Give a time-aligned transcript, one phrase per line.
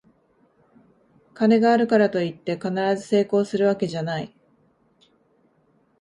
[1.35, 4.35] 金があるからといって必ず成功するわけじゃない